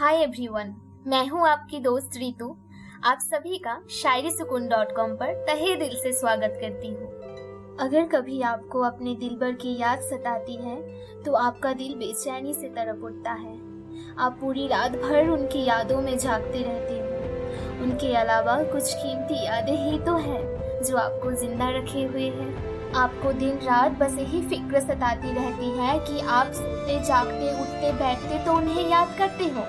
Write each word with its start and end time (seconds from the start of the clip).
Hi 0.00 0.16
everyone 0.16 0.72
मैं 1.06 1.26
हूँ 1.28 1.46
आपकी 1.48 1.78
दोस्त 1.78 2.16
रितु। 2.16 2.46
आप 3.04 3.18
सभी 3.20 3.56
का 3.58 3.74
शायरी 3.92 4.30
सुकून 4.30 4.68
डॉट 4.68 4.94
कॉम 4.96 5.10
पर 5.16 5.32
तहे 5.46 5.74
दिल 5.76 5.96
से 5.96 6.12
स्वागत 6.12 6.56
करती 6.60 6.88
हूँ। 6.88 7.76
अगर 7.80 8.06
कभी 8.12 8.40
आपको 8.42 8.80
अपने 8.80 9.14
दिल 9.14 9.36
भर 9.38 9.52
की 9.54 9.76
याद 9.78 10.00
सताती 10.02 10.54
है 10.58 10.76
तो 11.22 11.32
आपका 11.32 11.72
दिल 11.72 11.94
बेचैनी 11.94 12.54
से 12.54 12.68
तरफ़ 12.68 13.04
उठता 13.04 13.32
है। 13.32 13.54
आप 14.18 14.38
पूरी 14.40 14.66
रात 14.68 14.92
भर 14.92 15.28
उनकी 15.28 15.64
यादों 15.64 16.00
में 16.02 16.16
झांकते 16.18 16.62
रहते 16.62 16.94
हो। 16.94 17.82
उनके 17.84 18.14
अलावा 18.16 18.56
कुछ 18.62 18.92
कीमती 18.94 19.44
यादें 19.44 19.76
ही 19.82 19.98
तो 19.98 20.16
है, 20.18 20.40
जो 20.84 20.96
आपको 20.96 21.32
ज़िंदा 21.32 21.68
रखे 21.70 22.04
हुए 22.04 22.28
हैं। 22.30 22.92
आपको 22.94 23.32
दिन 23.32 23.58
रात 23.58 23.98
बस 23.98 24.16
यही 24.18 24.40
फ़िक्र 24.42 24.80
सताती 24.80 25.32
रहती 25.32 25.68
है 25.78 25.98
कि 25.98 26.20
आप 26.20 26.46
सोते, 26.52 26.98
जागते, 27.02 27.52
उठते, 27.60 27.92
बैठते 27.94 28.44
तो 28.44 28.52
उन्हें 28.52 28.88
याद 28.88 29.14
करते 29.18 29.44
हो 29.48 29.66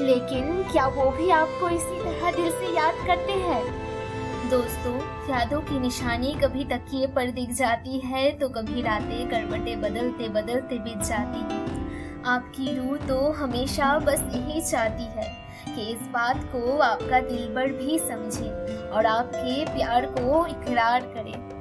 लेकिन 0.00 0.62
क्या 0.62 0.86
वो 0.86 1.10
भी 1.10 1.30
आपको 1.30 1.68
इसी 1.68 2.00
तरह 2.00 2.30
दिल 2.30 2.50
से 2.50 2.76
याद 2.76 2.94
करते 3.06 3.32
हैं? 3.32 3.64
दोस्तों, 4.50 4.96
यादों 5.30 5.60
की 5.60 5.80
निशानी 5.80 6.34
कभी 6.34 6.64
तकिए 6.64 7.06
पर 7.06 7.30
दिख 7.30 7.50
जाती 7.50 7.98
है 7.98 8.30
तो 8.38 8.48
कभी 8.48 8.82
रातें 8.82 9.28
करवटे 9.30 9.76
बदलते 9.76 10.28
बदलते 10.28 10.78
बीत 10.78 10.98
जाती 10.98 11.54
है। 11.54 11.68
आपकी 12.24 12.76
रूह 12.76 12.96
तो 12.96 13.32
हमेशा 13.32 13.98
बस 13.98 14.20
यही 14.34 14.60
चाहती 14.60 15.04
है 15.04 15.48
कि 15.74 15.90
इस 15.92 15.98
बात 16.00 16.36
को 16.36 16.78
आपका 16.78 17.20
दिल 17.20 17.36
दिलबर 17.36 17.68
भी 17.68 17.98
समझे 17.98 18.50
और 18.88 19.06
आपके 19.06 19.64
प्यार 19.64 20.06
को 20.06 20.46
इकरार 20.46 21.00
करे। 21.00 21.57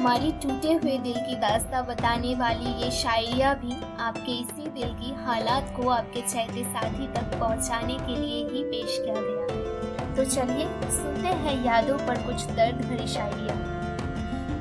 हमारी 0.00 0.32
टूटे 0.32 0.72
हुए 0.72 0.98
दिल 0.98 1.14
की 1.14 1.34
दास्ता 1.34 1.82
बताने 1.82 2.34
वाली 2.34 2.84
ये 2.84 2.90
शायरिया 2.90 3.54
भी 3.54 3.72
आपके 4.00 4.32
इसी 4.32 4.70
दिल 4.70 4.88
की 4.94 5.24
हालात 5.24 5.74
को 5.76 5.88
आपके 5.88 6.20
चहते 6.20 6.64
साथी 6.64 7.06
तक 7.06 7.38
पहुँचाने 7.40 7.94
के 7.94 8.16
लिए 8.16 8.48
ही 8.48 8.64
पेश 8.64 8.98
किया 8.98 9.14
गया 9.18 10.14
तो 10.14 10.24
चलिए, 10.24 10.66
सुनते 10.90 11.28
हैं 11.28 11.64
यादों 11.64 11.98
पर 11.98 12.22
कुछ 12.22 12.44
दर्द 12.44 12.74
भरी 12.74 13.06
शायरिया। 13.06 13.58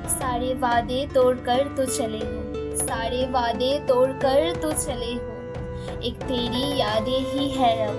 सारे 0.08 0.54
वादे 0.54 1.09
तोड़कर 1.16 1.74
तो 1.78 1.86
चले 1.86 2.18
हो। 2.18 2.76
सारे 2.88 3.26
वादे 3.26 3.80
तोड़कर 3.80 4.56
तो 4.56 4.72
चले 4.72 5.14
हो। 5.14 6.02
एक 6.02 6.16
तेरी 6.16 6.80
यादें 6.80 7.34
ही 7.34 7.50
है 7.50 7.88
अब। 7.88 7.94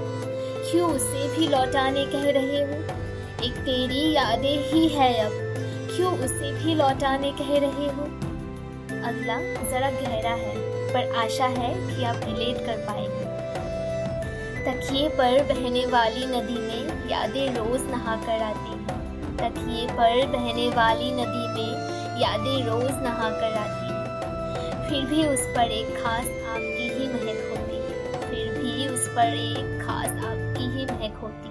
क्यों 0.70 0.91
उसे 0.91 1.36
भी 1.36 1.48
लौटाने 1.48 2.04
कह 2.04 2.30
रहे 2.30 2.62
हो? 2.62 2.82
एक 3.44 3.52
तेरी 3.52 4.12
यादें 4.12 4.72
ही 4.72 4.88
है 4.88 5.14
अब। 5.19 5.49
क्यों 6.00 6.18
उसे 6.18 6.52
भी 6.52 6.74
लौटाने 6.74 7.32
कह 7.32 7.48
रहे 7.48 7.86
हो। 7.86 8.04
अगला 9.08 9.36
जरा 9.70 9.90
गहरा 9.90 10.30
है, 10.30 10.54
पर 10.92 11.16
आशा 11.16 11.46
है 11.46 11.74
कि 11.74 12.04
आप 12.04 12.16
रिलेट 12.16 12.66
कर 12.66 12.76
पाएँगे। 12.76 13.24
तकिए 14.64 15.08
पर 15.08 15.42
बहने 15.42 15.86
वाली 15.86 16.26
नदी 16.26 16.58
में 16.60 17.10
यादें 17.10 17.54
रोज 17.54 17.80
नहा 17.82 18.16
कर 18.16 18.42
आती 18.42 18.70
हैं। 18.70 19.36
तकिए 19.36 19.86
पर 19.86 20.26
बहने 20.26 20.68
वाली 20.68 21.12
नदी 21.12 21.46
में 21.54 21.72
यादें 22.20 22.66
रोज 22.66 22.90
नहा 22.90 23.30
कर 23.30 23.52
आती 23.52 23.92
हैं। 23.92 24.88
फिर 24.88 25.04
भी 25.04 25.26
उस 25.26 25.40
पर 25.40 25.62
एक 25.62 26.02
खास 26.02 26.24
आपकी 26.24 26.88
ही 26.88 27.08
महक 27.08 27.50
होती 27.50 27.76
है। 27.76 28.20
फिर 28.30 28.62
भी 28.62 28.88
उस 28.88 29.08
पर 29.08 29.26
एक 29.26 29.82
खास 29.82 30.10
आपकी 30.10 30.64
ही 30.64 30.86
महक 30.86 31.20
होती 31.22 31.48
है। 31.48 31.49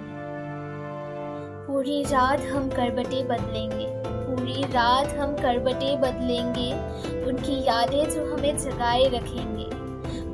पूरी 1.69 2.03
रात 2.03 2.41
हम 2.41 2.69
करबटे 2.69 3.23
बदलेंगे। 3.23 3.85
पूरी 4.05 4.63
रात 4.63 5.07
हम 5.07 5.35
करबटे 5.35 5.97
बदलेंगे। 5.97 6.73
उनकी 7.25 7.67
यादें 7.67 8.09
जो 8.09 8.33
हमें 8.33 8.57
जगाए 8.57 9.03
रखेंगे। 9.05 9.65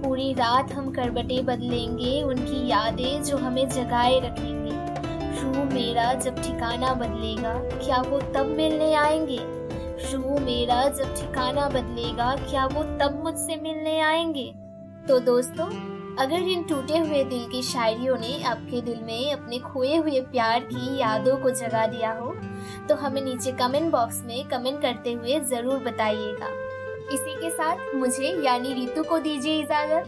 पूरी 0.01 0.33
रात 0.33 0.71
हम 0.71 0.91
करबटे 0.91 1.41
बदलेंगे। 1.41 2.23
उनकी 2.23 2.69
यादें 2.69 3.23
जो 3.23 3.37
हमें 3.37 3.69
जगाए 3.69 4.19
रखेंगे। 4.19 4.71
रू 5.41 5.75
मेरा 5.75 6.13
जब 6.13 6.41
ठिकाना 6.41 6.93
बदलेगा, 6.93 7.53
क्या 7.85 7.97
वो 7.97 8.19
तब 8.19 8.45
मिलने 8.45 8.93
आएँगे? 8.93 9.39
रू 10.13 10.39
मेरा 10.39 10.87
जब 10.89 11.15
ठिकाना 11.15 11.69
बदलेगा, 11.69 12.35
क्या 12.35 12.65
वो 12.65 12.83
तब 12.83 13.21
मुझसे 13.23 13.55
मिलने 13.55 13.99
आएँगे? 13.99 14.53
तो 15.07 15.19
दोस्तों 15.19 15.94
अगर 16.19 16.41
इन 16.49 16.63
टूटे 16.63 16.97
हुए 16.97 17.23
दिल 17.23 17.47
की 17.49 17.61
शायरियों 17.63 18.17
ने 18.17 18.41
आपके 18.43 18.81
दिल 18.81 18.99
में 19.03 19.31
अपने 19.31 19.57
खोए 19.59 19.95
हुए 19.95 20.19
प्यार 20.21 20.59
की 20.63 20.97
यादों 20.97 21.35
को 21.37 21.49
जगा 21.51 21.85
दिया 21.87 22.11
हो 22.11 22.33
तो 22.89 22.95
हमें 22.95 23.21
नीचे 23.21 23.51
कमेंट 23.53 23.91
बॉक्स 23.91 24.21
में 24.25 24.47
कमेंट 24.47 24.81
करते 24.81 25.13
हुए 25.13 25.39
ज़रूर 25.41 25.79
बताइएगा। 25.83 26.49
इसी 27.15 27.35
के 27.41 27.49
साथ 27.49 27.93
मुझे 27.95 28.29
यानी 28.45 28.73
रितु 28.73 29.03
को 29.03 29.19
दीजिए 29.19 29.59
इजाज़त। 29.59 30.07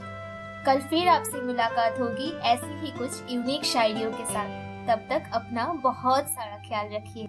कल 0.65 0.79
फिर 0.89 1.07
आपसे 1.07 1.41
मुलाकात 1.41 1.99
होगी 1.99 2.31
ऐसी 2.45 2.79
ही 2.79 2.91
कुछ 2.97 3.31
यूनिक 3.31 3.65
शायरियों 3.65 4.11
के 4.11 4.25
साथ। 4.25 4.87
तब 4.87 5.05
तक 5.09 5.29
अपना 5.33 5.65
बहुत 5.83 6.29
सारा 6.29 6.57
ख्याल 6.67 6.89
रखिए। 6.93 7.27